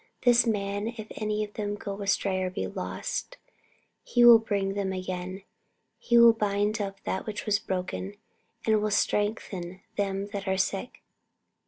This 0.23 0.47
Man, 0.47 0.87
if 0.97 1.05
any 1.11 1.43
of 1.43 1.53
them 1.53 1.75
go 1.75 2.01
astray 2.01 2.41
or 2.41 2.49
be 2.49 2.65
lost, 2.65 3.37
He 4.03 4.25
will 4.25 4.39
bring 4.39 4.73
them 4.73 4.91
again, 4.91 5.43
He 5.99 6.17
will 6.17 6.33
bind 6.33 6.81
up 6.81 6.99
that 7.03 7.27
which 7.27 7.45
was 7.45 7.59
broken, 7.59 8.15
and 8.65 8.81
will 8.81 8.89
strengthen 8.89 9.81
them 9.97 10.29
that 10.33 10.47
are 10.47 10.57
sick. 10.57 11.03